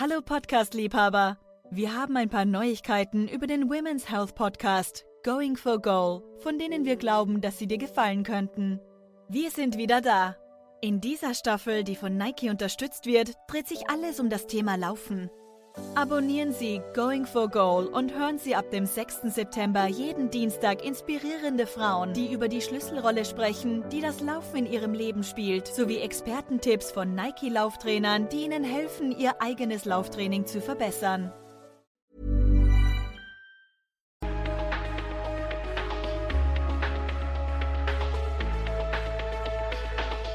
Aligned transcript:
Hallo 0.00 0.22
Podcast-Liebhaber! 0.22 1.36
Wir 1.70 1.94
haben 1.94 2.16
ein 2.16 2.30
paar 2.30 2.46
Neuigkeiten 2.46 3.28
über 3.28 3.46
den 3.46 3.68
Women's 3.68 4.08
Health 4.08 4.34
Podcast 4.34 5.04
Going 5.22 5.56
for 5.56 5.78
Goal, 5.78 6.22
von 6.38 6.58
denen 6.58 6.86
wir 6.86 6.96
glauben, 6.96 7.42
dass 7.42 7.58
sie 7.58 7.66
dir 7.66 7.76
gefallen 7.76 8.22
könnten. 8.22 8.80
Wir 9.28 9.50
sind 9.50 9.76
wieder 9.76 10.00
da. 10.00 10.38
In 10.80 11.02
dieser 11.02 11.34
Staffel, 11.34 11.84
die 11.84 11.96
von 11.96 12.16
Nike 12.16 12.48
unterstützt 12.48 13.04
wird, 13.04 13.34
dreht 13.46 13.68
sich 13.68 13.90
alles 13.90 14.20
um 14.20 14.30
das 14.30 14.46
Thema 14.46 14.76
Laufen. 14.76 15.28
Abonnieren 15.94 16.52
Sie 16.52 16.80
Going 16.94 17.26
for 17.26 17.48
Goal 17.48 17.86
und 17.86 18.14
hören 18.14 18.38
Sie 18.38 18.54
ab 18.54 18.70
dem 18.70 18.86
6. 18.86 19.22
September 19.34 19.86
jeden 19.86 20.30
Dienstag 20.30 20.84
inspirierende 20.84 21.66
Frauen, 21.66 22.12
die 22.12 22.32
über 22.32 22.48
die 22.48 22.60
Schlüsselrolle 22.60 23.24
sprechen, 23.24 23.84
die 23.90 24.00
das 24.00 24.20
Laufen 24.20 24.56
in 24.56 24.66
ihrem 24.66 24.94
Leben 24.94 25.22
spielt, 25.22 25.66
sowie 25.66 25.98
Expertentipps 25.98 26.90
von 26.90 27.14
Nike-Lauftrainern, 27.14 28.28
die 28.28 28.44
Ihnen 28.44 28.64
helfen, 28.64 29.16
Ihr 29.16 29.40
eigenes 29.42 29.84
Lauftraining 29.84 30.46
zu 30.46 30.60
verbessern. 30.60 31.32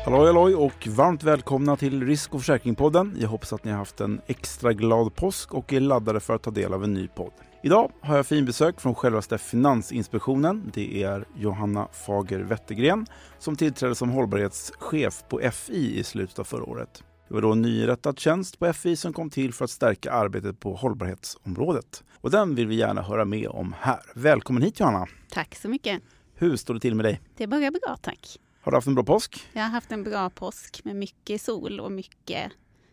Halloj 0.05 0.27
halloj 0.27 0.55
och 0.55 0.87
varmt 0.87 1.23
välkomna 1.23 1.75
till 1.75 2.05
Risk 2.05 2.33
och 2.33 2.39
försäkringspodden. 2.39 3.17
Jag 3.19 3.29
hoppas 3.29 3.53
att 3.53 3.63
ni 3.63 3.71
har 3.71 3.77
haft 3.77 4.01
en 4.01 4.21
extra 4.27 4.73
glad 4.73 5.15
påsk 5.15 5.53
och 5.53 5.73
är 5.73 5.79
laddade 5.79 6.19
för 6.19 6.35
att 6.35 6.43
ta 6.43 6.51
del 6.51 6.73
av 6.73 6.83
en 6.83 6.93
ny 6.93 7.07
podd. 7.07 7.31
Idag 7.63 7.91
har 8.01 8.15
jag 8.15 8.25
finbesök 8.27 8.81
från 8.81 8.95
självaste 8.95 9.37
Finansinspektionen. 9.37 10.71
Det 10.73 11.03
är 11.03 11.25
Johanna 11.35 11.87
Fager 11.91 12.39
Wettergren 12.39 13.05
som 13.39 13.55
tillträdde 13.55 13.95
som 13.95 14.09
hållbarhetschef 14.09 15.23
på 15.29 15.41
FI 15.53 15.99
i 15.99 16.03
slutet 16.03 16.39
av 16.39 16.43
förra 16.43 16.63
året. 16.63 17.03
Det 17.27 17.33
var 17.33 17.41
då 17.41 17.51
en 17.51 17.61
nyinrättad 17.61 18.19
tjänst 18.19 18.59
på 18.59 18.73
FI 18.73 18.95
som 18.95 19.13
kom 19.13 19.29
till 19.29 19.53
för 19.53 19.65
att 19.65 19.71
stärka 19.71 20.11
arbetet 20.11 20.59
på 20.59 20.75
hållbarhetsområdet. 20.75 22.03
Och 22.21 22.31
den 22.31 22.55
vill 22.55 22.67
vi 22.67 22.75
gärna 22.75 23.01
höra 23.01 23.25
mer 23.25 23.55
om 23.55 23.75
här. 23.79 24.01
Välkommen 24.15 24.63
hit 24.63 24.79
Johanna! 24.79 25.07
Tack 25.29 25.55
så 25.55 25.69
mycket! 25.69 26.01
Hur 26.35 26.57
står 26.57 26.73
det 26.73 26.79
till 26.79 26.95
med 26.95 27.05
dig? 27.05 27.21
Det 27.37 27.47
börjar 27.47 27.71
bra 27.71 27.97
tack. 28.01 28.39
Har 28.65 28.71
du 28.71 28.77
haft 28.77 28.87
en 28.87 28.95
bra 28.95 29.03
påsk? 29.03 29.47
Jag 29.53 29.61
har 29.61 29.69
haft 29.69 29.91
en 29.91 30.03
bra 30.03 30.29
påsk 30.29 30.81
med 30.83 30.95
mycket 30.95 31.41
sol 31.41 31.79
och 31.79 31.91
mycket 31.91 32.51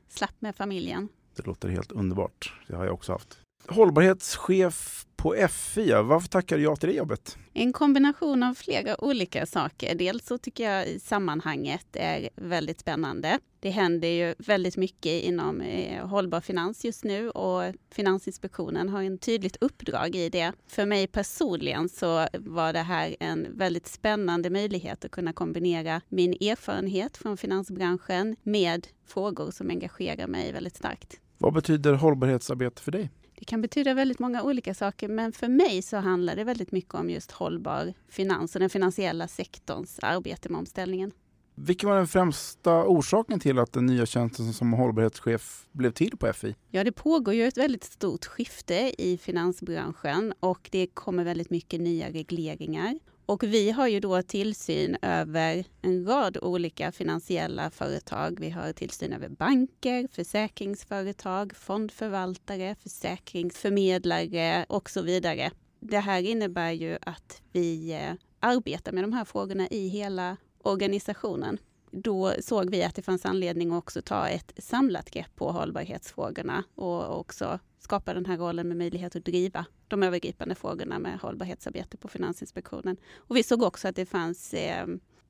slapp 0.08 0.34
med 0.38 0.56
familjen. 0.56 1.08
Det 1.36 1.46
låter 1.46 1.68
helt 1.68 1.92
underbart. 1.92 2.54
Det 2.66 2.76
har 2.76 2.84
jag 2.84 2.94
också 2.94 3.12
haft. 3.12 3.38
Hållbarhetschef 3.68 5.06
på 5.16 5.34
FI, 5.50 5.92
varför 5.92 6.28
tackar 6.28 6.56
du 6.56 6.62
ja 6.62 6.76
till 6.76 6.88
det 6.88 6.94
jobbet? 6.94 7.38
En 7.52 7.72
kombination 7.72 8.42
av 8.42 8.54
flera 8.54 9.04
olika 9.04 9.46
saker. 9.46 9.94
Dels 9.94 10.26
så 10.26 10.38
tycker 10.38 10.70
jag 10.70 10.88
i 10.88 11.00
sammanhanget 11.00 11.86
är 11.92 12.28
väldigt 12.36 12.80
spännande. 12.80 13.38
Det 13.60 13.70
händer 13.70 14.08
ju 14.08 14.34
väldigt 14.38 14.76
mycket 14.76 15.22
inom 15.22 15.60
eh, 15.60 16.06
hållbar 16.06 16.40
finans 16.40 16.84
just 16.84 17.04
nu 17.04 17.30
och 17.30 17.74
Finansinspektionen 17.90 18.88
har 18.88 19.02
en 19.02 19.18
tydligt 19.18 19.56
uppdrag 19.60 20.14
i 20.14 20.28
det. 20.28 20.52
För 20.66 20.86
mig 20.86 21.06
personligen 21.06 21.88
så 21.88 22.26
var 22.38 22.72
det 22.72 22.82
här 22.82 23.16
en 23.20 23.46
väldigt 23.58 23.86
spännande 23.86 24.50
möjlighet 24.50 25.04
att 25.04 25.10
kunna 25.10 25.32
kombinera 25.32 26.00
min 26.08 26.32
erfarenhet 26.32 27.16
från 27.16 27.36
finansbranschen 27.36 28.36
med 28.42 28.86
frågor 29.06 29.50
som 29.50 29.70
engagerar 29.70 30.26
mig 30.26 30.52
väldigt 30.52 30.76
starkt. 30.76 31.20
Vad 31.38 31.52
betyder 31.52 31.94
hållbarhetsarbete 31.94 32.82
för 32.82 32.92
dig? 32.92 33.10
Det 33.42 33.46
kan 33.46 33.60
betyda 33.60 33.94
väldigt 33.94 34.18
många 34.18 34.42
olika 34.42 34.74
saker, 34.74 35.08
men 35.08 35.32
för 35.32 35.48
mig 35.48 35.82
så 35.82 35.96
handlar 35.96 36.36
det 36.36 36.44
väldigt 36.44 36.72
mycket 36.72 36.94
om 36.94 37.10
just 37.10 37.30
hållbar 37.30 37.94
finans 38.08 38.54
och 38.54 38.60
den 38.60 38.70
finansiella 38.70 39.28
sektorns 39.28 39.98
arbete 40.02 40.48
med 40.48 40.58
omställningen. 40.58 41.12
Vilken 41.54 41.88
var 41.88 41.96
den 41.96 42.06
främsta 42.06 42.84
orsaken 42.86 43.40
till 43.40 43.58
att 43.58 43.72
den 43.72 43.86
nya 43.86 44.06
tjänsten 44.06 44.52
som 44.52 44.72
hållbarhetschef 44.72 45.66
blev 45.72 45.90
till 45.90 46.16
på 46.16 46.32
FI? 46.32 46.54
Ja, 46.70 46.84
det 46.84 46.92
pågår 46.92 47.34
ju 47.34 47.46
ett 47.46 47.58
väldigt 47.58 47.84
stort 47.84 48.24
skifte 48.24 48.94
i 48.98 49.18
finansbranschen 49.18 50.34
och 50.40 50.68
det 50.72 50.86
kommer 50.86 51.24
väldigt 51.24 51.50
mycket 51.50 51.80
nya 51.80 52.10
regleringar. 52.10 52.98
Och 53.26 53.42
vi 53.42 53.70
har 53.70 53.88
ju 53.88 54.00
då 54.00 54.22
tillsyn 54.22 54.96
över 55.02 55.64
en 55.82 56.06
rad 56.06 56.38
olika 56.42 56.92
finansiella 56.92 57.70
företag. 57.70 58.40
Vi 58.40 58.50
har 58.50 58.72
tillsyn 58.72 59.12
över 59.12 59.28
banker, 59.28 60.08
försäkringsföretag, 60.12 61.56
fondförvaltare, 61.56 62.76
försäkringsförmedlare 62.82 64.66
och 64.68 64.90
så 64.90 65.02
vidare. 65.02 65.50
Det 65.80 65.98
här 65.98 66.22
innebär 66.22 66.70
ju 66.70 66.98
att 67.02 67.42
vi 67.52 67.92
eh, 67.92 68.12
arbetar 68.40 68.92
med 68.92 69.04
de 69.04 69.12
här 69.12 69.24
frågorna 69.24 69.68
i 69.68 69.88
hela 69.88 70.36
organisationen. 70.62 71.58
Då 71.90 72.32
såg 72.40 72.70
vi 72.70 72.82
att 72.82 72.94
det 72.94 73.02
fanns 73.02 73.26
anledning 73.26 73.72
att 73.72 73.78
också 73.78 74.02
ta 74.02 74.28
ett 74.28 74.52
samlat 74.58 75.10
grepp 75.10 75.36
på 75.36 75.52
hållbarhetsfrågorna 75.52 76.64
och 76.74 77.18
också 77.18 77.58
skapa 77.82 78.14
den 78.14 78.26
här 78.26 78.36
rollen 78.36 78.68
med 78.68 78.76
möjlighet 78.76 79.16
att 79.16 79.24
driva 79.24 79.66
de 79.88 80.02
övergripande 80.02 80.54
frågorna 80.54 80.98
med 80.98 81.18
hållbarhetsarbete 81.18 81.96
på 81.96 82.08
Finansinspektionen. 82.08 82.96
Och 83.16 83.36
vi 83.36 83.42
såg 83.42 83.62
också 83.62 83.88
att 83.88 83.96
det 83.96 84.06
fanns 84.06 84.54
eh, 84.54 84.86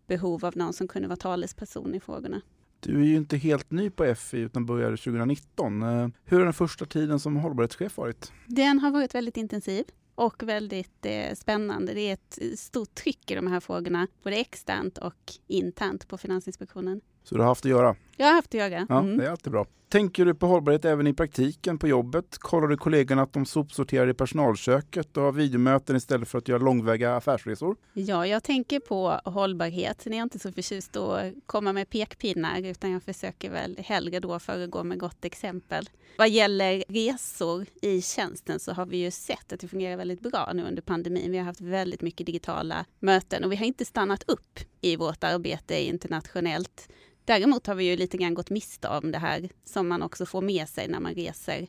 behov 0.06 0.44
av 0.44 0.56
någon 0.56 0.72
som 0.72 0.88
kunde 0.88 1.08
vara 1.08 1.16
talesperson 1.16 1.94
i 1.94 2.00
frågorna. 2.00 2.40
Du 2.80 3.00
är 3.00 3.04
ju 3.04 3.16
inte 3.16 3.36
helt 3.36 3.70
ny 3.70 3.90
på 3.90 4.14
FI 4.14 4.38
utan 4.38 4.66
började 4.66 4.96
2019. 4.96 5.82
Eh, 5.82 6.08
hur 6.24 6.38
har 6.38 6.44
den 6.44 6.52
första 6.52 6.86
tiden 6.86 7.20
som 7.20 7.36
hållbarhetschef 7.36 7.96
varit? 7.96 8.32
Den 8.46 8.78
har 8.78 8.90
varit 8.90 9.14
väldigt 9.14 9.36
intensiv 9.36 9.84
och 10.14 10.42
väldigt 10.42 11.06
eh, 11.06 11.34
spännande. 11.34 11.94
Det 11.94 12.00
är 12.00 12.12
ett 12.12 12.58
stort 12.58 12.94
tryck 12.94 13.30
i 13.30 13.34
de 13.34 13.46
här 13.46 13.60
frågorna, 13.60 14.06
både 14.22 14.36
externt 14.36 14.98
och 14.98 15.32
internt 15.46 16.08
på 16.08 16.18
Finansinspektionen. 16.18 17.00
Så 17.24 17.34
du 17.34 17.40
har 17.40 17.48
haft 17.48 17.64
att 17.64 17.70
göra? 17.70 17.96
Jag 18.22 18.28
har 18.28 18.34
haft 18.34 18.54
göra. 18.54 18.86
Ja, 18.88 18.98
mm. 19.00 19.16
det 19.16 19.26
är 19.26 19.30
alltid 19.30 19.52
bra. 19.52 19.66
Tänker 19.88 20.24
du 20.24 20.34
på 20.34 20.46
hållbarhet 20.46 20.84
även 20.84 21.06
i 21.06 21.14
praktiken 21.14 21.78
på 21.78 21.88
jobbet? 21.88 22.38
Kollar 22.38 22.68
du 22.68 22.76
kollegorna 22.76 23.22
att 23.22 23.32
de 23.32 23.46
sopsorterar 23.46 24.08
i 24.08 24.14
personalköket 24.14 25.16
och 25.16 25.22
har 25.22 25.32
videomöten 25.32 25.96
istället 25.96 26.28
för 26.28 26.38
att 26.38 26.48
göra 26.48 26.58
långväga 26.58 27.16
affärsresor? 27.16 27.76
Ja, 27.92 28.26
jag 28.26 28.44
tänker 28.44 28.80
på 28.80 29.20
hållbarhet. 29.24 30.00
Sen 30.00 30.12
är 30.12 30.16
jag 30.16 30.24
inte 30.24 30.38
så 30.38 30.52
förtjust 30.52 30.96
att 30.96 31.32
komma 31.46 31.72
med 31.72 31.90
pekpinnar 31.90 32.62
utan 32.62 32.90
jag 32.90 33.02
försöker 33.02 33.50
väl 33.50 33.76
hellre 33.78 34.20
då 34.20 34.38
föregå 34.38 34.84
med 34.84 34.98
gott 34.98 35.24
exempel. 35.24 35.88
Vad 36.18 36.30
gäller 36.30 36.84
resor 36.88 37.66
i 37.82 38.02
tjänsten 38.02 38.60
så 38.60 38.72
har 38.72 38.86
vi 38.86 38.96
ju 38.96 39.10
sett 39.10 39.52
att 39.52 39.60
det 39.60 39.68
fungerar 39.68 39.96
väldigt 39.96 40.20
bra 40.20 40.52
nu 40.54 40.64
under 40.64 40.82
pandemin. 40.82 41.32
Vi 41.32 41.38
har 41.38 41.44
haft 41.44 41.60
väldigt 41.60 42.02
mycket 42.02 42.26
digitala 42.26 42.84
möten 43.00 43.44
och 43.44 43.52
vi 43.52 43.56
har 43.56 43.66
inte 43.66 43.84
stannat 43.84 44.22
upp 44.22 44.58
i 44.80 44.96
vårt 44.96 45.24
arbete 45.24 45.82
internationellt. 45.82 46.88
Däremot 47.24 47.66
har 47.66 47.74
vi 47.74 47.84
ju 47.84 47.96
lite 47.96 48.16
grann 48.16 48.34
gått 48.34 48.50
miste 48.50 48.88
om 48.88 49.12
det 49.12 49.18
här 49.18 49.48
som 49.64 49.88
man 49.88 50.02
också 50.02 50.26
får 50.26 50.40
med 50.42 50.68
sig 50.68 50.88
när 50.88 51.00
man 51.00 51.14
reser 51.14 51.68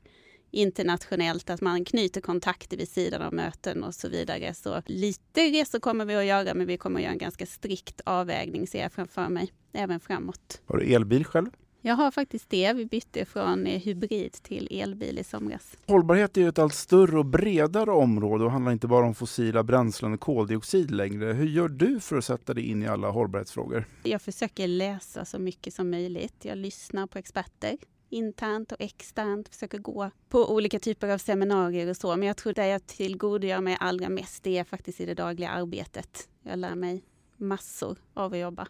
internationellt, 0.51 1.49
att 1.49 1.61
man 1.61 1.85
knyter 1.85 2.21
kontakter 2.21 2.77
vid 2.77 2.89
sidan 2.89 3.21
av 3.21 3.33
möten 3.33 3.83
och 3.83 3.95
så 3.95 4.09
vidare. 4.09 4.53
Så 4.53 4.81
lite 4.85 5.41
resor 5.41 5.79
kommer 5.79 6.05
vi 6.05 6.15
att 6.15 6.25
göra, 6.25 6.53
men 6.53 6.67
vi 6.67 6.77
kommer 6.77 6.99
att 6.99 7.03
göra 7.03 7.13
en 7.13 7.17
ganska 7.17 7.45
strikt 7.45 8.01
avvägning 8.05 8.67
ser 8.67 8.81
jag 8.81 8.91
framför 8.91 9.29
mig, 9.29 9.53
även 9.73 9.99
framåt. 9.99 10.61
Har 10.65 10.77
du 10.77 10.93
elbil 10.93 11.25
själv? 11.25 11.49
Jag 11.85 11.95
har 11.95 12.11
faktiskt 12.11 12.49
det. 12.49 12.73
Vi 12.73 12.85
bytte 12.85 13.25
från 13.25 13.67
eh, 13.67 13.81
hybrid 13.81 14.31
till 14.31 14.67
elbil 14.71 15.19
i 15.19 15.23
somras. 15.23 15.77
Hållbarhet 15.87 16.37
är 16.37 16.49
ett 16.49 16.59
allt 16.59 16.73
större 16.73 17.19
och 17.19 17.25
bredare 17.25 17.91
område 17.91 18.43
och 18.43 18.51
handlar 18.51 18.71
inte 18.71 18.87
bara 18.87 19.05
om 19.05 19.15
fossila 19.15 19.63
bränslen 19.63 20.13
och 20.13 20.19
koldioxid 20.19 20.91
längre. 20.91 21.33
Hur 21.33 21.45
gör 21.45 21.67
du 21.67 21.99
för 21.99 22.17
att 22.17 22.25
sätta 22.25 22.53
dig 22.53 22.69
in 22.69 22.83
i 22.83 22.87
alla 22.87 23.09
hållbarhetsfrågor? 23.09 23.85
Jag 24.03 24.21
försöker 24.21 24.67
läsa 24.67 25.25
så 25.25 25.39
mycket 25.39 25.73
som 25.73 25.89
möjligt. 25.89 26.45
Jag 26.45 26.57
lyssnar 26.57 27.07
på 27.07 27.17
experter 27.17 27.77
internt 28.09 28.71
och 28.71 28.81
externt, 28.81 29.49
försöker 29.49 29.77
gå 29.77 30.11
på 30.29 30.53
olika 30.53 30.79
typer 30.79 31.09
av 31.09 31.17
seminarier 31.17 31.89
och 31.89 31.97
så. 31.97 32.17
Men 32.17 32.27
jag 32.27 32.37
tror 32.37 32.53
det 32.53 32.67
jag 32.67 32.87
tillgodogör 32.87 33.61
mig 33.61 33.77
allra 33.79 34.09
mest, 34.09 34.43
det 34.43 34.57
är 34.57 34.63
faktiskt 34.63 35.01
i 35.01 35.05
det 35.05 35.13
dagliga 35.13 35.49
arbetet. 35.49 36.29
Jag 36.43 36.59
lär 36.59 36.75
mig 36.75 37.03
massor 37.37 37.97
av 38.13 38.33
att 38.33 38.39
jobba 38.39 38.67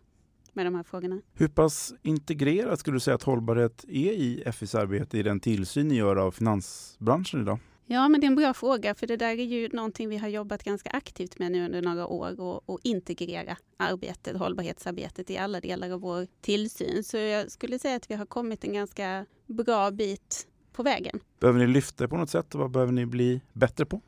med 0.54 0.66
de 0.66 0.76
här 0.76 0.84
frågorna. 0.84 1.22
Hur 1.34 1.48
pass 1.48 1.94
integrerat 2.02 2.80
skulle 2.80 2.96
du 2.96 3.00
säga 3.00 3.16
att 3.16 3.24
hållbarhet 3.24 3.86
är 3.88 4.12
i 4.12 4.44
FIs 4.54 4.76
arbete 4.76 5.18
i 5.18 5.24
den 5.24 5.40
tillsyn 5.40 5.88
ni 5.88 5.96
gör 5.96 6.16
av 6.16 6.32
finansbranschen 6.32 7.42
idag? 7.42 7.60
Ja, 7.86 8.10
men 8.10 8.22
det 8.22 8.26
är 8.26 8.30
en 8.30 8.36
bra 8.36 8.54
fråga, 8.54 8.96
för 8.96 9.08
det 9.08 9.18
där 9.18 9.40
är 9.40 9.44
ju 9.44 9.70
någonting 9.70 10.10
vi 10.10 10.18
har 10.18 10.28
jobbat 10.28 10.64
ganska 10.64 10.90
aktivt 10.90 11.40
med 11.40 11.52
nu 11.52 11.66
under 11.66 11.82
några 11.82 12.08
år 12.08 12.40
och, 12.40 12.70
och 12.70 12.80
integrera 12.84 13.58
arbetet, 13.78 14.38
hållbarhetsarbetet 14.38 15.30
i 15.30 15.38
alla 15.38 15.60
delar 15.60 15.90
av 15.90 16.02
vår 16.02 16.28
tillsyn. 16.42 17.04
Så 17.04 17.18
jag 17.18 17.52
skulle 17.52 17.80
säga 17.80 17.96
att 17.96 18.12
vi 18.12 18.16
har 18.16 18.26
kommit 18.26 18.64
en 18.64 18.74
ganska 18.74 19.26
bra 19.48 19.92
bit 19.92 20.48
på 20.74 20.84
vägen. 20.84 21.20
Behöver 21.40 21.60
ni 21.60 21.68
lyfta 21.68 22.08
på 22.08 22.18
något 22.18 22.30
sätt? 22.30 22.56
Vad 22.56 22.72
behöver 22.72 22.92
ni 22.92 23.06
bli 23.06 23.42
bättre 23.54 23.86
på? 23.86 24.02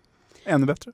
Ännu 0.45 0.65
bättre? 0.65 0.91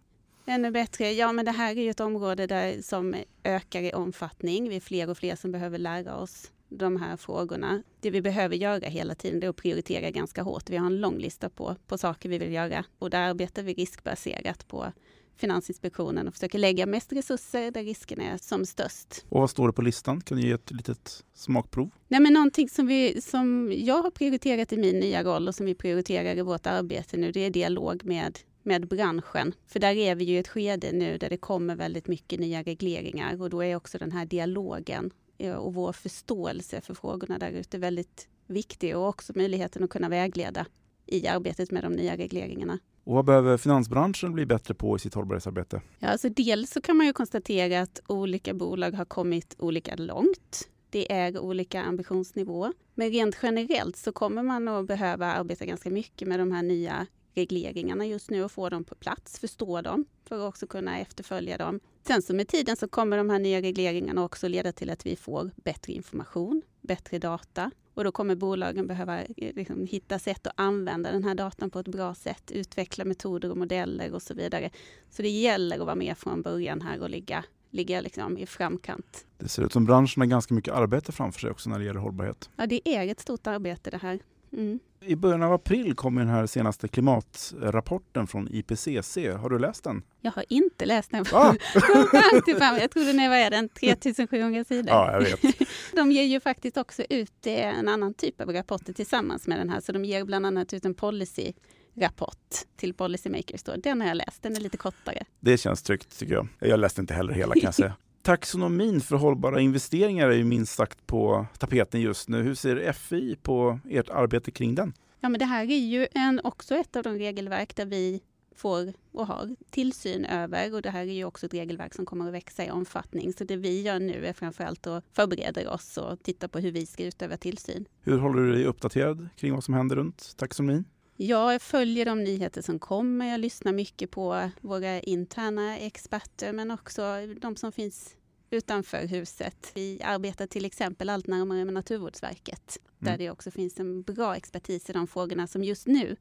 Ännu 0.52 0.72
bättre. 0.72 1.12
Ja, 1.12 1.32
men 1.32 1.46
det 1.46 1.52
här 1.52 1.72
är 1.72 1.82
ju 1.82 1.90
ett 1.90 2.00
område 2.00 2.48
där, 2.48 2.82
som 2.82 3.16
ökar 3.44 3.82
i 3.82 3.94
omfattning. 3.94 4.70
Vi 4.70 4.76
är 4.76 4.80
fler 4.80 5.10
och 5.10 5.18
fler 5.18 5.36
som 5.36 5.52
behöver 5.52 5.78
lära 5.78 6.18
oss 6.18 6.52
de 6.70 7.02
här 7.02 7.18
frågorna. 7.18 7.84
Det 8.00 8.12
vi 8.12 8.22
behöver 8.22 8.56
göra 8.56 8.88
hela 8.88 9.16
tiden 9.16 9.44
är 9.44 9.50
att 9.50 9.56
prioritera 9.56 10.12
ganska 10.12 10.42
hårt. 10.42 10.70
Vi 10.70 10.78
har 10.78 10.86
en 10.86 11.00
lång 11.00 11.18
lista 11.18 11.50
på, 11.50 11.76
på 11.88 11.98
saker 11.98 12.30
vi 12.30 12.38
vill 12.38 12.54
göra 12.54 12.86
och 13.00 13.10
där 13.10 13.22
arbetar 13.22 13.64
vi 13.64 13.74
riskbaserat 13.74 14.68
på 14.68 14.92
Finansinspektionen 15.36 16.28
och 16.28 16.34
försöker 16.34 16.60
lägga 16.60 16.86
mest 16.86 17.14
resurser 17.14 17.72
där 17.72 17.84
riskerna 17.84 18.24
är 18.24 18.38
som 18.38 18.66
störst. 18.66 19.26
Och 19.30 19.40
vad 19.40 19.50
står 19.50 19.68
det 19.68 19.74
på 19.74 19.82
listan? 19.82 20.22
Kan 20.22 20.38
du 20.38 20.48
ge 20.48 20.52
ett 20.52 20.72
litet 20.72 21.24
smakprov? 21.34 21.90
Nej, 22.08 22.20
men 22.20 22.34
någonting 22.34 22.70
som, 22.70 22.88
vi, 22.88 23.22
som 23.22 23.74
jag 23.76 24.04
har 24.04 24.12
prioriterat 24.12 24.74
i 24.74 24.78
min 24.78 25.00
nya 25.00 25.24
roll 25.24 25.48
och 25.48 25.56
som 25.56 25.66
vi 25.66 25.76
prioriterar 25.76 26.38
i 26.38 26.42
vårt 26.42 26.68
arbete 26.68 27.18
nu, 27.18 27.32
det 27.32 27.40
är 27.40 27.50
dialog 27.50 28.06
med 28.06 28.40
med 28.64 28.88
branschen. 28.88 29.54
För 29.68 29.80
där 29.80 29.96
är 29.96 30.16
vi 30.16 30.24
ju 30.24 30.34
i 30.34 30.38
ett 30.38 30.48
skede 30.48 30.92
nu 30.92 31.18
där 31.18 31.30
det 31.30 31.38
kommer 31.38 31.76
väldigt 31.76 32.08
mycket 32.08 32.40
nya 32.40 32.64
regleringar 32.64 33.42
och 33.42 33.50
då 33.50 33.64
är 33.64 33.76
också 33.76 33.98
den 33.98 34.12
här 34.12 34.26
dialogen 34.26 35.12
och 35.58 35.74
vår 35.74 35.94
förståelse 35.94 36.82
för 36.82 36.94
frågorna 36.94 37.38
där 37.38 37.52
ute 37.52 37.78
väldigt 37.78 38.28
viktig 38.48 38.98
och 38.98 39.08
också 39.08 39.34
möjligheten 39.36 39.84
att 39.84 39.90
kunna 39.90 40.10
vägleda 40.10 40.66
i 41.06 41.28
arbetet 41.28 41.72
med 41.72 41.84
de 41.84 41.94
nya 41.94 42.18
regleringarna. 42.18 42.80
Och 43.04 43.16
vad 43.16 43.26
behöver 43.26 43.58
finansbranschen 43.58 44.34
bli 44.34 44.46
bättre 44.46 44.74
på 44.74 44.96
i 44.96 45.00
sitt 45.00 45.14
hållbarhetsarbete? 45.14 45.82
Ja, 46.00 46.08
alltså 46.08 46.30
dels 46.30 46.72
så 46.72 46.82
kan 46.82 46.98
man 46.98 47.06
ju 47.06 47.14
konstatera 47.14 47.82
att 47.82 48.02
olika 48.08 48.54
bolag 48.54 48.92
har 48.92 49.06
kommit 49.06 49.56
olika 49.60 49.96
långt. 49.96 50.70
Det 50.90 51.12
är 51.12 51.40
olika 51.40 51.84
ambitionsnivå. 51.84 52.74
Men 52.96 53.10
rent 53.10 53.38
generellt 53.44 53.98
så 53.98 54.12
kommer 54.12 54.44
man 54.44 54.68
att 54.68 54.88
behöva 54.88 55.34
arbeta 55.34 55.66
ganska 55.66 55.90
mycket 55.90 56.28
med 56.28 56.40
de 56.40 56.52
här 56.52 56.64
nya 56.64 57.08
regleringarna 57.34 58.06
just 58.06 58.30
nu 58.30 58.44
och 58.44 58.52
få 58.52 58.70
dem 58.70 58.84
på 58.84 58.96
plats, 58.96 59.40
förstå 59.40 59.82
dem 59.82 60.06
för 60.24 60.36
att 60.36 60.50
också 60.50 60.68
kunna 60.68 61.00
efterfölja 61.00 61.58
dem. 61.58 61.80
Sen 62.08 62.22
så 62.22 62.34
med 62.34 62.48
tiden 62.48 62.78
så 62.78 62.88
kommer 62.88 63.18
de 63.18 63.30
här 63.30 63.40
nya 63.40 63.62
regleringarna 63.62 64.24
också 64.24 64.48
leda 64.48 64.72
till 64.72 64.90
att 64.90 65.06
vi 65.06 65.16
får 65.16 65.52
bättre 65.56 65.94
information, 65.94 66.62
bättre 66.82 67.20
data 67.20 67.72
och 67.94 68.04
då 68.04 68.12
kommer 68.12 68.36
bolagen 68.36 68.88
behöva 68.88 69.22
eh, 69.22 69.28
liksom, 69.38 69.86
hitta 69.86 70.20
sätt 70.20 70.48
att 70.48 70.54
använda 70.56 71.12
den 71.12 71.24
här 71.24 71.36
datan 71.36 71.70
på 71.70 71.80
ett 71.80 71.88
bra 71.88 72.16
sätt, 72.16 72.52
utveckla 72.52 73.06
metoder 73.06 73.52
och 73.52 73.58
modeller 73.58 74.14
och 74.14 74.22
så 74.22 74.34
vidare. 74.34 74.70
Så 75.10 75.22
det 75.22 75.30
gäller 75.30 75.80
att 75.80 75.86
vara 75.86 75.96
med 75.96 76.18
från 76.18 76.42
början 76.42 76.82
här 76.82 77.02
och 77.02 77.10
ligga 77.10 77.44
ligga 77.72 78.02
liksom 78.02 78.38
i 78.38 78.46
framkant. 78.46 79.26
Det 79.38 79.48
ser 79.48 79.64
ut 79.64 79.74
som 79.74 79.86
branschen 79.86 80.22
har 80.22 80.28
ganska 80.28 80.54
mycket 80.54 80.74
arbete 80.74 81.12
framför 81.12 81.40
sig 81.40 81.52
också 81.52 81.70
när 81.70 81.80
det 81.80 81.86
gäller 81.86 82.00
hållbarhet. 82.00 82.50
Ja, 82.56 82.66
det 82.66 82.90
är 82.90 83.08
ett 83.08 83.20
stort 83.20 83.48
arbete 83.48 83.90
det 83.90 83.98
här. 83.98 84.20
Mm. 84.54 84.80
I 85.06 85.16
början 85.16 85.44
av 85.44 85.54
april 85.54 85.96
kom 85.96 86.16
den 86.16 86.28
här 86.28 86.48
senaste 86.48 86.88
klimatrapporten 86.88 88.28
från 88.28 88.48
IPCC. 88.52 89.18
Har 89.18 89.50
du 89.50 89.60
läst 89.60 89.84
den? 89.84 90.04
Jag 90.22 90.32
har 90.32 90.46
inte 90.50 90.86
läst 90.86 91.12
den. 91.12 91.26
Ah! 91.34 91.56
jag 92.80 92.92
trodde 92.92 93.14
den 93.14 93.30
var 93.30 93.50
den 93.50 93.70
3700 93.70 94.64
sidor. 94.64 94.90
Ja, 94.90 95.12
jag 95.12 95.20
vet. 95.22 95.40
De 95.96 96.12
ger 96.12 96.24
ju 96.24 96.40
faktiskt 96.40 96.78
också 96.78 97.04
ut 97.10 97.48
en 97.48 97.88
annan 97.88 98.14
typ 98.14 98.42
av 98.42 98.54
rapporter 98.54 98.94
tillsammans 98.94 99.48
med 99.48 99.60
den 99.60 99.70
här. 99.70 99.82
Så 99.82 99.92
de 99.92 100.06
ger 100.06 100.26
bland 100.26 100.46
annat 100.46 100.74
ut 100.74 100.86
en 100.86 100.94
policy 100.94 101.54
rapport 101.96 102.56
till 102.76 102.94
policymakers. 102.94 103.64
Den 103.64 104.02
har 104.02 104.08
jag 104.08 104.18
läst, 104.18 104.44
den 104.44 104.56
är 104.56 104.60
lite 104.60 104.78
kortare. 104.78 105.24
Det 105.40 105.58
känns 105.58 105.84
tryggt 105.84 106.20
tycker 106.20 106.34
jag. 106.34 106.48
Jag 106.60 106.80
läste 106.80 107.02
inte 107.02 107.14
heller 107.14 107.34
hela 107.34 107.54
kan 107.54 107.64
jag 107.64 107.76
säga. 107.76 107.94
Taxonomin 108.22 109.02
för 109.02 109.16
hållbara 109.16 109.60
investeringar 109.60 110.30
är 110.30 110.36
ju 110.36 110.44
minst 110.44 110.76
sagt 110.76 111.08
på 111.08 111.46
tapeten 111.58 112.02
just 112.02 112.30
nu. 112.30 112.42
Hur 112.42 112.56
ser 112.56 112.92
FI 112.92 113.36
på 113.36 113.80
ert 113.90 114.10
arbete 114.10 114.52
kring 114.52 114.76
den? 114.76 114.94
Ja, 115.20 115.30
men 115.30 115.40
det 115.40 115.46
här 115.46 115.64
är 115.64 115.78
ju 115.78 116.08
en, 116.12 116.42
också 116.44 116.76
ett 116.76 116.96
av 116.96 117.04
de 117.04 117.10
regelverk 117.10 117.76
där 117.76 117.86
vi 117.86 118.22
får 118.56 118.94
och 119.12 119.28
har 119.28 119.56
tillsyn 119.70 120.26
över 120.26 120.74
och 120.74 120.82
det 120.82 120.90
här 120.90 121.02
är 121.02 121.14
ju 121.14 121.26
också 121.26 121.46
ett 121.46 121.54
regelverk 121.54 121.94
som 121.94 122.06
kommer 122.06 122.28
att 122.28 122.34
växa 122.34 122.66
i 122.66 122.72
omfattning. 122.72 123.34
Så 123.34 123.44
det 123.44 123.56
vi 123.56 123.82
gör 123.82 124.00
nu 124.00 124.26
är 124.26 124.34
framförallt 124.34 124.88
att 124.88 125.06
förbereda 125.14 125.72
oss 125.72 125.98
och 125.98 126.24
titta 126.24 126.48
på 126.48 126.60
hur 126.60 126.72
vi 126.72 126.86
ska 126.86 127.04
utöva 127.04 127.38
tillsyn. 127.38 127.86
Hur 128.02 128.18
håller 128.18 128.42
du 128.42 128.52
dig 128.52 128.66
uppdaterad 128.66 129.30
kring 129.36 129.54
vad 129.54 129.64
som 129.64 129.74
händer 129.74 129.96
runt 129.96 130.38
taxonomin? 130.38 130.86
Jag 131.24 131.62
följer 131.62 132.06
de 132.06 132.24
nyheter 132.24 132.62
som 132.62 132.80
kommer. 132.80 133.32
Jag 133.32 133.40
lyssnar 133.40 133.74
mycket 133.74 134.12
på 134.12 134.50
våra 134.62 135.00
interna 135.00 135.78
experter 135.78 136.54
men 136.54 136.72
också 136.72 137.02
de 137.42 137.56
som 137.56 137.72
finns 137.72 138.16
utanför 138.50 139.08
huset. 139.08 139.72
Vi 139.76 140.02
arbetar 140.04 140.48
till 140.48 140.66
exempel 140.66 141.10
allt 141.10 141.28
närmare 141.28 141.66
med 141.66 141.74
Naturvårdsverket 141.74 142.78
mm. 142.78 143.12
där 143.12 143.18
det 143.18 143.32
också 143.32 143.52
finns 143.52 143.80
en 143.80 144.02
bra 144.02 144.36
expertis 144.36 144.90
i 144.90 144.94
de 144.94 145.08
frågorna 145.08 145.48
som 145.48 145.64
just 145.64 145.88
nu 145.88 146.16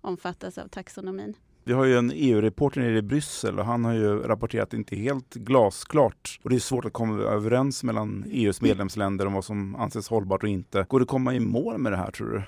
omfattas 0.00 0.58
av 0.58 0.68
taxonomin. 0.68 1.36
Vi 1.64 1.72
har 1.72 1.84
ju 1.84 1.98
en 1.98 2.12
EU-reporter 2.14 2.80
nere 2.80 2.98
i 2.98 3.02
Bryssel 3.02 3.58
och 3.58 3.64
han 3.64 3.84
har 3.84 3.94
ju 3.94 4.18
rapporterat 4.18 4.74
inte 4.74 4.96
helt 4.96 5.34
glasklart. 5.34 6.40
Och 6.42 6.50
det 6.50 6.56
är 6.56 6.60
svårt 6.60 6.84
att 6.84 6.92
komma 6.92 7.22
överens 7.22 7.84
mellan 7.84 8.24
EUs 8.30 8.60
medlemsländer 8.60 9.26
om 9.26 9.32
vad 9.32 9.44
som 9.44 9.76
anses 9.76 10.08
hållbart 10.08 10.42
och 10.42 10.48
inte. 10.48 10.86
Går 10.88 11.00
det 11.00 11.06
komma 11.06 11.34
i 11.34 11.40
mål 11.40 11.78
med 11.78 11.92
det 11.92 11.96
här 11.96 12.10
tror 12.10 12.28
du? 12.28 12.42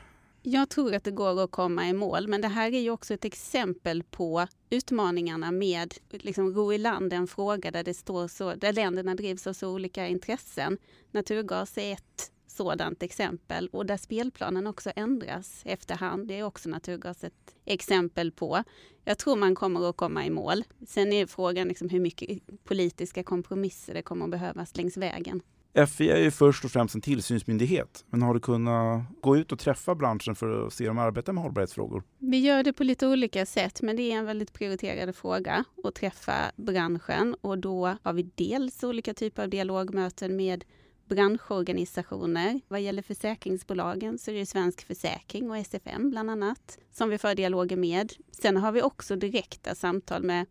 Jag 0.50 0.68
tror 0.68 0.94
att 0.94 1.04
det 1.04 1.10
går 1.10 1.44
att 1.44 1.50
komma 1.50 1.88
i 1.88 1.92
mål, 1.92 2.28
men 2.28 2.40
det 2.40 2.48
här 2.48 2.74
är 2.74 2.80
ju 2.80 2.90
också 2.90 3.14
ett 3.14 3.24
exempel 3.24 4.02
på 4.02 4.46
utmaningarna 4.70 5.50
med 5.52 5.94
liksom, 6.10 6.54
ro 6.54 6.72
i 6.72 6.78
land 6.78 7.12
en 7.12 7.26
fråga 7.26 7.70
där, 7.70 7.84
det 7.84 7.94
står 7.94 8.28
så, 8.28 8.54
där 8.54 8.72
länderna 8.72 9.14
drivs 9.14 9.46
av 9.46 9.52
så 9.52 9.74
olika 9.74 10.06
intressen. 10.06 10.78
Naturgas 11.10 11.78
är 11.78 11.92
ett 11.92 12.32
sådant 12.46 13.02
exempel 13.02 13.68
och 13.72 13.86
där 13.86 13.96
spelplanen 13.96 14.66
också 14.66 14.92
ändras 14.96 15.62
efterhand. 15.64 16.28
Det 16.28 16.38
är 16.38 16.42
också 16.42 16.68
naturgas 16.68 17.24
ett 17.24 17.54
exempel 17.64 18.32
på. 18.32 18.64
Jag 19.04 19.18
tror 19.18 19.36
man 19.36 19.54
kommer 19.54 19.90
att 19.90 19.96
komma 19.96 20.26
i 20.26 20.30
mål. 20.30 20.64
Sen 20.86 21.12
är 21.12 21.26
frågan 21.26 21.68
liksom 21.68 21.88
hur 21.88 22.00
mycket 22.00 22.64
politiska 22.64 23.22
kompromisser 23.22 23.94
det 23.94 24.02
kommer 24.02 24.24
att 24.24 24.30
behövas 24.30 24.76
längs 24.76 24.96
vägen. 24.96 25.42
FI 25.86 26.10
är 26.10 26.18
ju 26.18 26.30
först 26.30 26.64
och 26.64 26.70
främst 26.70 26.94
en 26.94 27.00
tillsynsmyndighet, 27.00 28.04
men 28.10 28.22
har 28.22 28.34
du 28.34 28.40
kunnat 28.40 29.02
gå 29.20 29.36
ut 29.36 29.52
och 29.52 29.58
träffa 29.58 29.94
branschen 29.94 30.34
för 30.34 30.66
att 30.66 30.72
se 30.72 30.86
dem 30.86 30.96
de 30.96 31.02
arbetar 31.02 31.32
med 31.32 31.42
hållbarhetsfrågor? 31.42 32.02
Vi 32.18 32.38
gör 32.38 32.62
det 32.62 32.72
på 32.72 32.84
lite 32.84 33.06
olika 33.06 33.46
sätt, 33.46 33.82
men 33.82 33.96
det 33.96 34.12
är 34.12 34.16
en 34.16 34.24
väldigt 34.24 34.52
prioriterad 34.52 35.16
fråga 35.16 35.64
att 35.84 35.94
träffa 35.94 36.32
branschen 36.56 37.36
och 37.40 37.58
då 37.58 37.96
har 38.02 38.12
vi 38.12 38.30
dels 38.34 38.84
olika 38.84 39.14
typer 39.14 39.42
av 39.42 39.48
dialogmöten 39.48 40.36
med 40.36 40.64
branschorganisationer. 41.08 42.60
Vad 42.68 42.80
gäller 42.80 43.02
försäkringsbolagen 43.02 44.18
så 44.18 44.30
är 44.30 44.34
det 44.34 44.46
Svensk 44.46 44.86
Försäkring 44.86 45.50
och 45.50 45.56
SFM 45.56 46.10
bland 46.10 46.30
annat 46.30 46.78
som 46.92 47.08
vi 47.08 47.18
för 47.18 47.34
dialoger 47.34 47.76
med. 47.76 48.12
Sen 48.30 48.56
har 48.56 48.72
vi 48.72 48.82
också 48.82 49.16
direkta 49.16 49.74
samtal 49.74 50.22
med 50.22 50.46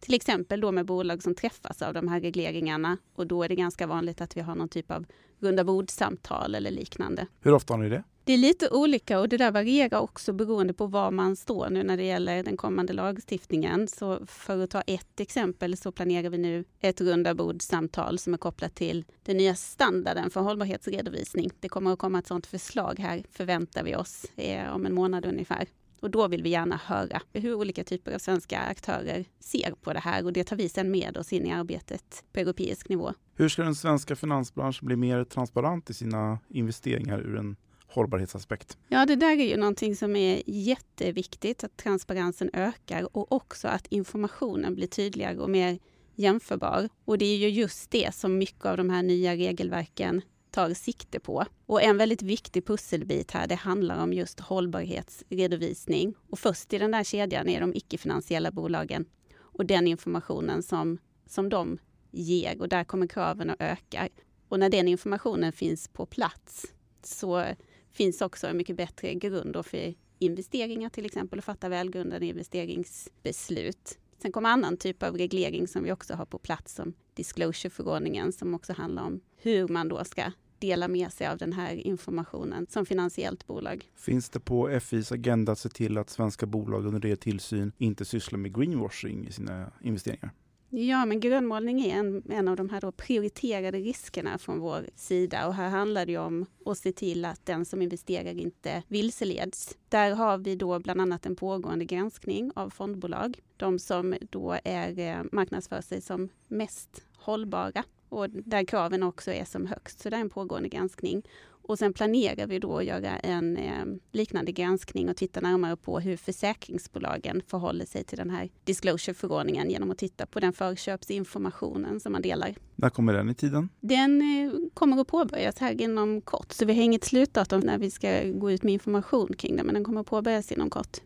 till 0.00 0.14
exempel 0.14 0.60
då 0.60 0.72
med 0.72 0.86
bolag 0.86 1.22
som 1.22 1.34
träffas 1.34 1.82
av 1.82 1.94
de 1.94 2.08
här 2.08 2.20
regleringarna 2.20 2.98
och 3.14 3.26
då 3.26 3.42
är 3.42 3.48
det 3.48 3.54
ganska 3.54 3.86
vanligt 3.86 4.20
att 4.20 4.36
vi 4.36 4.40
har 4.40 4.54
någon 4.54 4.68
typ 4.68 4.90
av 4.90 5.06
runda 5.38 5.64
bordsamtal 5.64 6.54
eller 6.54 6.70
liknande. 6.70 7.26
Hur 7.40 7.54
ofta 7.54 7.74
har 7.74 7.78
ni 7.78 7.88
det? 7.88 8.02
Det 8.28 8.32
är 8.32 8.38
lite 8.38 8.70
olika 8.70 9.20
och 9.20 9.28
det 9.28 9.36
där 9.36 9.50
varierar 9.50 9.98
också 9.98 10.32
beroende 10.32 10.72
på 10.72 10.86
var 10.86 11.10
man 11.10 11.36
står 11.36 11.70
nu 11.70 11.82
när 11.82 11.96
det 11.96 12.02
gäller 12.04 12.42
den 12.42 12.56
kommande 12.56 12.92
lagstiftningen. 12.92 13.88
Så 13.88 14.26
för 14.26 14.64
att 14.64 14.70
ta 14.70 14.80
ett 14.80 15.20
exempel 15.20 15.76
så 15.76 15.92
planerar 15.92 16.30
vi 16.30 16.38
nu 16.38 16.64
ett 16.80 17.00
runda 17.00 17.34
bordsamtal 17.34 18.18
som 18.18 18.34
är 18.34 18.38
kopplat 18.38 18.74
till 18.74 19.04
den 19.22 19.36
nya 19.36 19.54
standarden 19.54 20.30
för 20.30 20.40
hållbarhetsredovisning. 20.40 21.50
Det 21.60 21.68
kommer 21.68 21.92
att 21.92 21.98
komma 21.98 22.18
ett 22.18 22.26
sådant 22.26 22.46
förslag 22.46 22.98
här 22.98 23.22
förväntar 23.30 23.84
vi 23.84 23.96
oss 23.96 24.26
eh, 24.36 24.74
om 24.74 24.86
en 24.86 24.94
månad 24.94 25.26
ungefär. 25.26 25.68
Och 26.00 26.10
då 26.10 26.28
vill 26.28 26.42
vi 26.42 26.48
gärna 26.48 26.80
höra 26.84 27.20
hur 27.32 27.54
olika 27.54 27.84
typer 27.84 28.14
av 28.14 28.18
svenska 28.18 28.58
aktörer 28.58 29.24
ser 29.40 29.74
på 29.82 29.92
det 29.92 29.98
här 29.98 30.24
och 30.24 30.32
det 30.32 30.44
tar 30.44 30.56
vi 30.56 30.68
sedan 30.68 30.90
med 30.90 31.16
oss 31.16 31.32
in 31.32 31.46
i 31.46 31.52
arbetet 31.52 32.24
på 32.32 32.40
europeisk 32.40 32.88
nivå. 32.88 33.12
Hur 33.34 33.48
ska 33.48 33.62
den 33.62 33.74
svenska 33.74 34.16
finansbranschen 34.16 34.86
bli 34.86 34.96
mer 34.96 35.24
transparent 35.24 35.90
i 35.90 35.94
sina 35.94 36.38
investeringar 36.48 37.20
ur 37.20 37.36
en 37.36 37.56
hållbarhetsaspekt? 37.86 38.78
Ja, 38.88 39.06
det 39.06 39.16
där 39.16 39.30
är 39.40 39.44
ju 39.44 39.56
någonting 39.56 39.96
som 39.96 40.16
är 40.16 40.42
jätteviktigt, 40.46 41.64
att 41.64 41.76
transparensen 41.76 42.50
ökar 42.52 43.16
och 43.16 43.32
också 43.32 43.68
att 43.68 43.86
informationen 43.86 44.74
blir 44.74 44.86
tydligare 44.86 45.38
och 45.38 45.50
mer 45.50 45.78
jämförbar. 46.14 46.88
Och 47.04 47.18
det 47.18 47.24
är 47.24 47.36
ju 47.36 47.48
just 47.48 47.90
det 47.90 48.14
som 48.14 48.38
mycket 48.38 48.66
av 48.66 48.76
de 48.76 48.90
här 48.90 49.02
nya 49.02 49.36
regelverken 49.36 50.22
tar 50.50 50.74
sikte 50.74 51.20
på. 51.20 51.44
Och 51.66 51.82
en 51.82 51.96
väldigt 51.96 52.22
viktig 52.22 52.66
pusselbit 52.66 53.30
här, 53.30 53.46
det 53.46 53.54
handlar 53.54 54.02
om 54.02 54.12
just 54.12 54.40
hållbarhetsredovisning. 54.40 56.14
Och 56.30 56.38
först 56.38 56.72
i 56.72 56.78
den 56.78 56.90
där 56.90 57.04
kedjan 57.04 57.48
är 57.48 57.60
de 57.60 57.74
icke-finansiella 57.74 58.50
bolagen 58.50 59.04
och 59.38 59.66
den 59.66 59.86
informationen 59.86 60.62
som, 60.62 60.98
som 61.26 61.48
de 61.48 61.78
ger 62.10 62.60
och 62.60 62.68
där 62.68 62.84
kommer 62.84 63.06
kraven 63.06 63.50
att 63.50 63.62
öka. 63.62 64.08
Och 64.48 64.58
när 64.58 64.68
den 64.68 64.88
informationen 64.88 65.52
finns 65.52 65.88
på 65.88 66.06
plats 66.06 66.66
så 67.02 67.44
finns 67.92 68.20
också 68.20 68.46
en 68.46 68.56
mycket 68.56 68.76
bättre 68.76 69.14
grund 69.14 69.66
för 69.66 69.94
investeringar 70.18 70.88
till 70.88 71.06
exempel 71.06 71.38
och 71.38 71.44
fatta 71.44 71.68
välgrundade 71.68 72.26
investeringsbeslut. 72.26 73.98
Sen 74.22 74.32
kommer 74.32 74.48
annan 74.48 74.76
typ 74.76 75.02
av 75.02 75.16
reglering 75.16 75.68
som 75.68 75.84
vi 75.84 75.92
också 75.92 76.14
har 76.14 76.26
på 76.26 76.38
plats 76.38 76.74
som 76.74 76.92
disclosure-förordningen 77.14 78.32
som 78.32 78.54
också 78.54 78.72
handlar 78.72 79.02
om 79.02 79.20
hur 79.36 79.68
man 79.68 79.88
då 79.88 80.04
ska 80.04 80.32
dela 80.58 80.88
med 80.88 81.12
sig 81.12 81.26
av 81.26 81.38
den 81.38 81.52
här 81.52 81.74
informationen 81.74 82.66
som 82.70 82.86
finansiellt 82.86 83.46
bolag. 83.46 83.90
Finns 83.94 84.30
det 84.30 84.40
på 84.40 84.80
FIs 84.80 85.12
agenda 85.12 85.52
att 85.52 85.58
se 85.58 85.68
till 85.68 85.98
att 85.98 86.10
svenska 86.10 86.46
bolag 86.46 86.86
under 86.86 87.06
er 87.06 87.16
tillsyn 87.16 87.72
inte 87.78 88.04
sysslar 88.04 88.38
med 88.38 88.54
greenwashing 88.54 89.26
i 89.26 89.32
sina 89.32 89.72
investeringar? 89.82 90.30
Ja, 90.70 91.04
men 91.04 91.20
grönmålning 91.20 91.80
är 91.80 91.96
en, 91.98 92.22
en 92.30 92.48
av 92.48 92.56
de 92.56 92.68
här 92.70 92.80
då 92.80 92.92
prioriterade 92.92 93.78
riskerna 93.78 94.38
från 94.38 94.58
vår 94.58 94.86
sida 94.94 95.46
och 95.46 95.54
här 95.54 95.68
handlar 95.68 96.06
det 96.06 96.18
om 96.18 96.46
att 96.66 96.78
se 96.78 96.92
till 96.92 97.24
att 97.24 97.46
den 97.46 97.64
som 97.64 97.82
investerar 97.82 98.38
inte 98.38 98.82
vilseleds. 98.88 99.76
Där 99.88 100.14
har 100.14 100.38
vi 100.38 100.56
då 100.56 100.78
bland 100.78 101.00
annat 101.00 101.26
en 101.26 101.36
pågående 101.36 101.84
granskning 101.84 102.50
av 102.54 102.70
fondbolag. 102.70 103.40
De 103.56 103.78
som 103.78 104.14
då 104.30 104.58
är, 104.64 104.98
eh, 104.98 105.22
marknadsför 105.32 105.80
sig 105.80 106.00
som 106.00 106.28
mest 106.48 107.04
hållbara 107.16 107.84
och 108.08 108.30
där 108.30 108.64
kraven 108.64 109.02
också 109.02 109.32
är 109.32 109.44
som 109.44 109.66
högst. 109.66 110.00
Så 110.00 110.10
det 110.10 110.16
är 110.16 110.20
en 110.20 110.30
pågående 110.30 110.68
granskning. 110.68 111.22
Och 111.68 111.78
sen 111.78 111.92
planerar 111.92 112.46
vi 112.46 112.58
då 112.58 112.78
att 112.78 112.84
göra 112.84 113.18
en 113.18 113.56
eh, 113.56 113.84
liknande 114.12 114.52
granskning 114.52 115.08
och 115.08 115.16
titta 115.16 115.40
närmare 115.40 115.76
på 115.76 116.00
hur 116.00 116.16
försäkringsbolagen 116.16 117.42
förhåller 117.46 117.84
sig 117.84 118.04
till 118.04 118.18
den 118.18 118.30
här 118.30 118.48
disclosure-förordningen 118.64 119.70
genom 119.70 119.90
att 119.90 119.98
titta 119.98 120.26
på 120.26 120.40
den 120.40 120.52
förköpsinformationen 120.52 122.00
som 122.00 122.12
man 122.12 122.22
delar. 122.22 122.54
När 122.76 122.90
kommer 122.90 123.12
den 123.12 123.28
i 123.28 123.34
tiden? 123.34 123.68
Den 123.80 124.22
eh, 124.22 124.52
kommer 124.74 125.00
att 125.00 125.06
påbörjas 125.06 125.58
här 125.58 125.80
inom 125.80 126.20
kort, 126.20 126.52
så 126.52 126.64
vi 126.64 126.74
har 126.74 126.82
inget 126.82 127.04
slutdatum 127.04 127.60
när 127.60 127.78
vi 127.78 127.90
ska 127.90 128.22
gå 128.24 128.50
ut 128.50 128.62
med 128.62 128.72
information 128.72 129.34
kring 129.38 129.56
det, 129.56 129.64
men 129.64 129.74
den 129.74 129.84
kommer 129.84 130.00
att 130.00 130.06
påbörjas 130.06 130.52
inom 130.52 130.70
kort. 130.70 130.96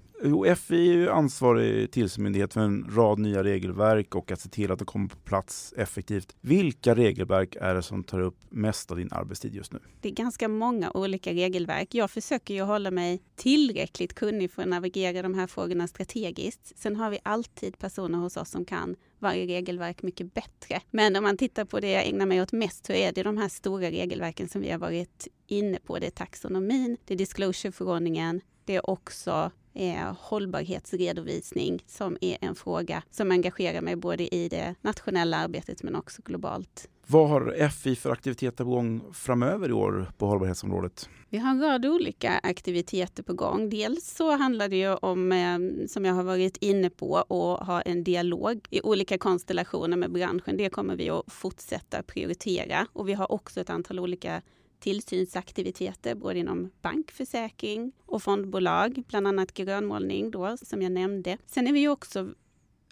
FI 0.56 0.88
är 0.88 0.92
ju 0.92 1.10
ansvarig 1.10 1.90
tillsynsmyndighet 1.90 2.52
för 2.52 2.60
en 2.60 2.86
rad 2.90 3.18
nya 3.18 3.44
regelverk 3.44 4.14
och 4.14 4.30
att 4.30 4.40
se 4.40 4.48
till 4.48 4.72
att 4.72 4.78
de 4.78 4.84
kommer 4.84 5.08
på 5.08 5.16
plats 5.16 5.74
effektivt. 5.76 6.36
Vilka 6.40 6.94
regelverk 6.94 7.56
är 7.60 7.74
det 7.74 7.82
som 7.82 8.04
tar 8.04 8.20
upp 8.20 8.36
mest 8.48 8.90
av 8.90 8.96
din 8.96 9.12
arbetstid 9.12 9.54
just 9.54 9.72
nu? 9.72 9.78
Det 10.00 10.08
är 10.08 10.12
ganska 10.12 10.48
många 10.48 10.90
olika 10.90 11.32
regelverk. 11.32 11.94
Jag 11.94 12.10
försöker 12.10 12.54
ju 12.54 12.62
hålla 12.62 12.90
mig 12.90 13.22
tillräckligt 13.36 14.14
kunnig 14.14 14.50
för 14.50 14.62
att 14.62 14.68
navigera 14.68 15.22
de 15.22 15.34
här 15.34 15.46
frågorna 15.46 15.88
strategiskt. 15.88 16.78
Sen 16.78 16.96
har 16.96 17.10
vi 17.10 17.18
alltid 17.22 17.78
personer 17.78 18.18
hos 18.18 18.36
oss 18.36 18.50
som 18.50 18.64
kan 18.64 18.96
varje 19.18 19.46
regelverk 19.46 20.02
mycket 20.02 20.34
bättre. 20.34 20.80
Men 20.90 21.16
om 21.16 21.24
man 21.24 21.36
tittar 21.36 21.64
på 21.64 21.80
det 21.80 21.90
jag 21.90 22.06
ägnar 22.06 22.26
mig 22.26 22.42
åt 22.42 22.52
mest 22.52 22.86
så 22.86 22.92
är 22.92 23.12
det 23.12 23.22
de 23.22 23.36
här 23.36 23.48
stora 23.48 23.90
regelverken 23.90 24.48
som 24.48 24.60
vi 24.60 24.70
har 24.70 24.78
varit 24.78 25.28
inne 25.46 25.78
på. 25.78 25.98
Det 25.98 26.06
är 26.06 26.10
taxonomin, 26.10 26.96
det 27.04 27.14
är 27.14 27.18
disclosure-förordningen, 27.18 28.40
det 28.64 28.76
är 28.76 28.90
också 28.90 29.50
eh, 29.74 30.14
hållbarhetsredovisning 30.18 31.82
som 31.86 32.16
är 32.20 32.38
en 32.40 32.54
fråga 32.54 33.02
som 33.10 33.30
engagerar 33.30 33.80
mig 33.80 33.96
både 33.96 34.34
i 34.34 34.48
det 34.48 34.74
nationella 34.82 35.36
arbetet 35.36 35.82
men 35.82 35.94
också 35.94 36.22
globalt. 36.24 36.88
Vad 37.06 37.28
har 37.28 37.68
FI 37.68 37.96
för 37.96 38.10
aktiviteter 38.10 38.64
på 38.64 38.70
gång 38.70 39.02
framöver 39.12 39.68
i 39.68 39.72
år 39.72 40.12
på 40.18 40.26
hållbarhetsområdet? 40.26 41.08
Vi 41.28 41.38
har 41.38 41.50
en 41.50 41.60
rad 41.60 41.86
olika 41.86 42.40
aktiviteter 42.42 43.22
på 43.22 43.34
gång. 43.34 43.70
Dels 43.70 44.14
så 44.14 44.36
handlar 44.36 44.68
det 44.68 44.76
ju 44.76 44.94
om, 44.94 45.32
eh, 45.32 45.86
som 45.88 46.04
jag 46.04 46.14
har 46.14 46.22
varit 46.22 46.56
inne 46.56 46.90
på, 46.90 47.16
att 47.16 47.66
ha 47.66 47.80
en 47.80 48.04
dialog 48.04 48.66
i 48.70 48.80
olika 48.80 49.18
konstellationer 49.18 49.96
med 49.96 50.12
branschen. 50.12 50.56
Det 50.56 50.68
kommer 50.68 50.96
vi 50.96 51.10
att 51.10 51.32
fortsätta 51.32 52.02
prioritera 52.02 52.86
och 52.92 53.08
vi 53.08 53.12
har 53.12 53.32
också 53.32 53.60
ett 53.60 53.70
antal 53.70 53.98
olika 53.98 54.42
tillsynsaktiviteter 54.82 56.14
både 56.14 56.38
inom 56.38 56.70
bankförsäkring 56.82 57.92
och 58.06 58.22
fondbolag, 58.22 59.02
bland 59.08 59.26
annat 59.26 59.54
grönmålning 59.54 60.30
då, 60.30 60.56
som 60.56 60.82
jag 60.82 60.92
nämnde. 60.92 61.38
Sen 61.46 61.66
är 61.66 61.72
vi 61.72 61.88
också 61.88 62.34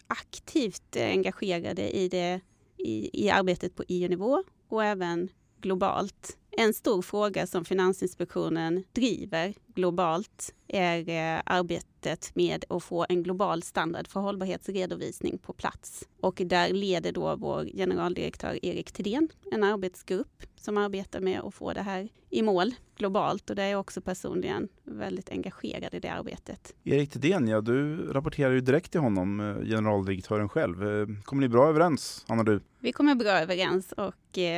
aktivt 0.06 0.96
engagerade 0.96 1.96
i, 1.96 2.08
det, 2.08 2.40
i, 2.76 3.24
i 3.24 3.30
arbetet 3.30 3.76
på 3.76 3.84
EU-nivå 3.88 4.44
och 4.68 4.84
även 4.84 5.28
globalt. 5.60 6.36
En 6.50 6.74
stor 6.74 7.02
fråga 7.02 7.46
som 7.46 7.64
Finansinspektionen 7.64 8.84
driver 8.92 9.54
globalt 9.66 10.54
är 10.68 11.08
eh, 11.08 11.42
arbetet 11.44 11.89
arbetet 12.00 12.34
med 12.34 12.64
att 12.68 12.82
få 12.82 13.06
en 13.08 13.22
global 13.22 13.62
standard 13.62 14.08
för 14.08 14.20
hållbarhetsredovisning 14.20 15.38
på 15.38 15.52
plats. 15.52 16.08
Och 16.20 16.42
där 16.44 16.72
leder 16.72 17.12
då 17.12 17.36
vår 17.36 17.64
generaldirektör 17.64 18.58
Erik 18.62 18.92
Thedéen 18.92 19.28
en 19.52 19.64
arbetsgrupp 19.64 20.42
som 20.56 20.76
arbetar 20.76 21.20
med 21.20 21.40
att 21.40 21.54
få 21.54 21.72
det 21.72 21.82
här 21.82 22.08
i 22.30 22.42
mål 22.42 22.74
globalt 22.96 23.50
och 23.50 23.56
där 23.56 23.62
är 23.62 23.70
jag 23.70 23.80
också 23.80 24.00
personligen 24.00 24.68
väldigt 24.84 25.30
engagerad 25.30 25.94
i 25.94 26.00
det 26.00 26.08
arbetet. 26.08 26.74
Erik 26.84 27.10
Thedéen, 27.10 27.48
ja, 27.48 27.60
du 27.60 27.96
rapporterar 28.12 28.52
ju 28.52 28.60
direkt 28.60 28.92
till 28.92 29.00
honom, 29.00 29.40
eh, 29.40 29.64
generaldirektören 29.64 30.48
själv. 30.48 30.82
Eh, 30.82 31.06
kommer 31.24 31.40
ni 31.40 31.48
bra 31.48 31.68
överens, 31.68 32.24
och 32.28 32.44
du? 32.44 32.60
Vi 32.80 32.92
kommer 32.92 33.14
bra 33.14 33.30
överens 33.30 33.92
och 33.92 34.14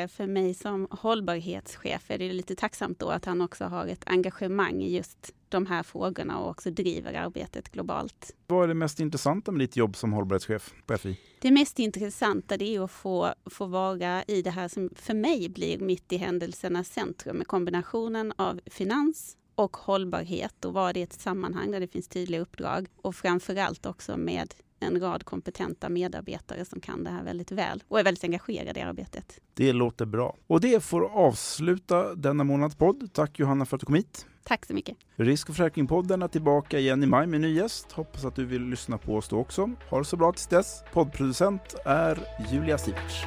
för 0.09 0.27
mig 0.27 0.55
som 0.55 0.89
hållbarhetschef 0.91 2.11
är 2.11 2.19
det 2.19 2.33
lite 2.33 2.55
tacksamt 2.55 2.99
då 2.99 3.09
att 3.09 3.25
han 3.25 3.41
också 3.41 3.65
har 3.65 3.87
ett 3.87 4.03
engagemang 4.07 4.83
i 4.83 4.97
just 4.97 5.35
de 5.53 5.67
här 5.67 5.83
frågorna 5.83 6.39
och 6.39 6.51
också 6.51 6.71
driver 6.71 7.15
arbetet 7.15 7.73
globalt. 7.73 8.37
Vad 8.47 8.65
är 8.65 8.69
det 8.69 8.75
mest 8.75 9.01
intressanta 9.01 9.53
med 9.53 9.61
ditt 9.61 9.77
jobb 9.77 9.97
som 9.97 10.13
hållbarhetschef 10.13 10.75
på 10.87 10.99
FI? 10.99 11.21
Det 11.41 11.51
mest 11.51 11.79
intressanta 11.79 12.57
det 12.57 12.77
är 12.77 12.85
att 12.85 12.91
få, 12.91 13.35
få 13.47 13.67
vara 13.67 14.23
i 14.23 14.43
det 14.43 14.51
här 14.51 14.69
som 14.69 14.91
för 14.95 15.15
mig 15.15 15.49
blir 15.49 15.79
mitt 15.79 16.13
i 16.13 16.17
händelsernas 16.17 16.89
centrum 16.89 17.37
med 17.37 17.47
kombinationen 17.47 18.33
av 18.37 18.61
finans 18.67 19.37
och 19.55 19.77
hållbarhet 19.77 20.65
och 20.65 20.73
vara 20.73 20.93
det 20.93 21.01
i 21.01 21.03
ett 21.03 21.13
sammanhang 21.13 21.71
där 21.71 21.81
det 21.81 21.89
finns 21.89 22.09
tydliga 22.09 22.41
uppdrag 22.41 22.87
och 23.03 23.15
framförallt 23.15 23.87
också 23.87 24.17
med 24.17 24.55
en 24.81 25.01
rad 25.01 25.25
kompetenta 25.25 25.89
medarbetare 25.89 26.65
som 26.65 26.81
kan 26.81 27.05
det 27.05 27.11
här 27.11 27.25
väldigt 27.25 27.53
väl 27.53 27.83
och 27.89 28.01
är 28.01 28.05
väldigt 28.05 28.25
engagerade 28.25 28.81
i 28.81 28.83
arbetet. 28.83 29.41
Det 29.55 29.73
låter 29.73 30.07
bra. 30.07 30.37
Och 30.47 30.61
det 30.61 30.85
får 30.85 31.05
avsluta 31.05 32.15
denna 32.15 32.45
månads 32.45 32.77
podd. 32.77 33.11
Tack 33.13 33.39
Johanna 33.39 33.67
för 33.67 33.77
att 33.77 33.81
du 33.81 33.87
kom 33.87 33.95
hit. 33.95 34.27
Tack 34.45 34.67
så 34.67 34.75
mycket. 34.75 34.97
Risk 35.17 35.49
och 35.49 35.57
försäkringspodden 35.57 36.23
är 36.23 36.29
tillbaka 36.29 36.79
igen 36.79 37.03
i 37.03 37.07
maj 37.07 37.27
med 37.27 37.41
ny 37.41 37.55
gäst. 37.55 37.93
Hoppas 37.93 38.25
att 38.25 38.37
du 38.37 38.45
vill 38.45 38.63
lyssna 38.63 38.99
på 38.99 39.17
oss 39.17 39.29
då 39.29 39.39
också. 39.39 39.71
Ha 39.91 39.99
det 39.99 40.05
så 40.05 40.17
bra 40.17 40.33
tills 40.33 40.47
dess. 40.47 40.85
Poddproducent 40.93 41.75
är 41.85 42.19
Julia 42.53 42.79
Siverts. 42.79 43.25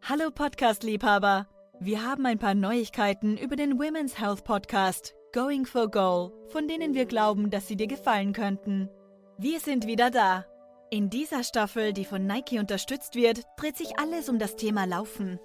Hallo 0.00 0.30
Podcast-Liebhaber! 0.30 1.46
Wir 1.80 2.02
haben 2.02 2.24
ein 2.26 2.38
paar 2.38 2.54
Neuigkeiten 2.54 3.36
über 3.36 3.56
den 3.56 3.78
Women's 3.78 4.16
Health 4.18 4.42
Podcast 4.42 5.14
Going 5.32 5.66
for 5.66 5.90
Goal, 5.90 6.32
von 6.50 6.66
denen 6.66 6.94
wir 6.94 7.04
glauben, 7.04 7.50
dass 7.50 7.68
sie 7.68 7.76
dir 7.76 7.86
gefallen 7.86 8.32
könnten. 8.32 8.88
Wir 9.40 9.60
sind 9.60 9.86
wieder 9.86 10.10
da. 10.10 10.46
In 10.90 11.10
dieser 11.10 11.44
Staffel, 11.44 11.92
die 11.92 12.04
von 12.04 12.26
Nike 12.26 12.58
unterstützt 12.58 13.14
wird, 13.14 13.42
dreht 13.56 13.76
sich 13.76 13.96
alles 13.96 14.28
um 14.28 14.40
das 14.40 14.56
Thema 14.56 14.84
Laufen. 14.84 15.38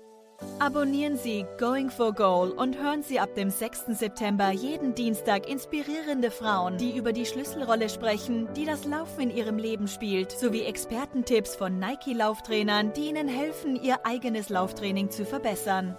Abonnieren 0.57 1.15
Sie 1.15 1.45
Going 1.59 1.91
for 1.91 2.11
Goal 2.11 2.49
und 2.49 2.81
hören 2.81 3.03
Sie 3.03 3.19
ab 3.19 3.35
dem 3.35 3.51
6. 3.51 3.95
September 3.99 4.49
jeden 4.49 4.95
Dienstag 4.95 5.47
inspirierende 5.47 6.31
Frauen, 6.31 6.79
die 6.79 6.97
über 6.97 7.13
die 7.13 7.27
Schlüsselrolle 7.27 7.87
sprechen, 7.87 8.51
die 8.55 8.65
das 8.65 8.83
Laufen 8.85 9.29
in 9.29 9.37
ihrem 9.37 9.59
Leben 9.59 9.87
spielt, 9.87 10.31
sowie 10.31 10.63
Expertentipps 10.63 11.55
von 11.55 11.77
Nike-Lauftrainern, 11.77 12.93
die 12.93 13.09
Ihnen 13.09 13.27
helfen, 13.27 13.75
Ihr 13.75 14.07
eigenes 14.07 14.49
Lauftraining 14.49 15.11
zu 15.11 15.23
verbessern. 15.23 15.95